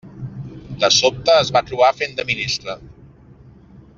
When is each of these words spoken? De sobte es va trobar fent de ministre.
De 0.83 0.89
sobte 0.95 1.35
es 1.43 1.51
va 1.57 1.63
trobar 1.69 1.91
fent 1.99 2.17
de 2.21 2.27
ministre. 2.33 2.79